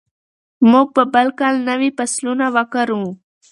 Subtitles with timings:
[0.71, 3.03] موږ به بل کال نوي فصلونه وکرو.